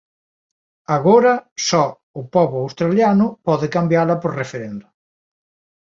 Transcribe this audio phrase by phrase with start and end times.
[0.97, 1.33] Agora
[1.67, 1.85] só
[2.19, 4.85] o pobo australiano pode cambiala por referendo.